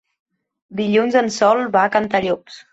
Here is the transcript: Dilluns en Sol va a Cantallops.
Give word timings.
Dilluns 0.79 1.19
en 1.23 1.31
Sol 1.37 1.63
va 1.79 1.87
a 1.87 1.95
Cantallops. 2.01 2.63